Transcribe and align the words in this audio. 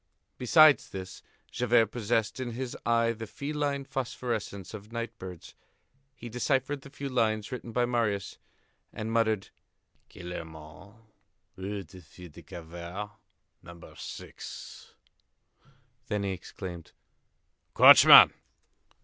Besides 0.39 0.89
this, 0.89 1.21
Javert 1.51 1.91
possessed 1.91 2.39
in 2.39 2.53
his 2.53 2.75
eye 2.87 3.11
the 3.13 3.27
feline 3.27 3.85
phosphorescence 3.85 4.73
of 4.73 4.91
night 4.91 5.15
birds. 5.19 5.53
He 6.15 6.27
deciphered 6.27 6.81
the 6.81 6.89
few 6.89 7.07
lines 7.07 7.51
written 7.51 7.71
by 7.71 7.85
Marius, 7.85 8.39
and 8.91 9.11
muttered: 9.11 9.49
"Gillenormand, 10.09 10.95
Rue 11.55 11.83
des 11.83 12.01
Filles 12.01 12.31
du 12.31 12.41
Calvaire, 12.41 13.11
No. 13.61 13.93
6." 13.95 14.95
Then 16.07 16.23
he 16.23 16.31
exclaimed: 16.31 16.93
"Coachman!" 17.75 18.33